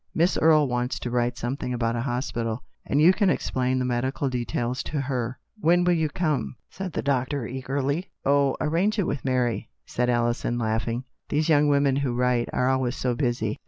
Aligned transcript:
"Miss 0.15 0.35
Erie 0.41 0.65
wants 0.65 0.97
to 0.97 1.11
write 1.11 1.37
a 1.37 1.41
chapter 1.41 1.75
about 1.75 1.95
a 1.95 2.01
hospital, 2.01 2.63
and 2.87 2.99
you 2.99 3.13
can 3.13 3.29
explain 3.29 3.77
the 3.77 3.83
internal 3.83 4.11
arrangements 4.31 4.81
to 4.81 4.99
her." 5.01 5.37
"When 5.59 5.83
will 5.83 5.93
you 5.93 6.09
come?" 6.09 6.55
said 6.71 6.93
the 6.93 7.03
doctor 7.03 7.45
eagerly. 7.45 8.09
"Oh, 8.25 8.57
arrange 8.59 8.97
it 8.97 9.05
with 9.05 9.23
Mary," 9.23 9.69
said 9.85 10.09
Alison 10.09 10.57
laughing." 10.57 11.03
These 11.29 11.49
young 11.49 11.67
women 11.67 11.97
who 11.97 12.15
write 12.15 12.49
are 12.51 12.67
always 12.67 12.95
so 12.95 13.13
busy. 13.13 13.59